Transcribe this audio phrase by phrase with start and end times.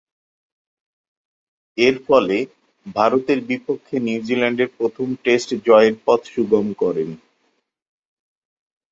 [1.77, 2.37] এরফলে,
[2.95, 7.09] ভারতের বিপক্ষে নিউজিল্যান্ডের প্রথম টেস্ট জয়ের পথ সুগম করেন।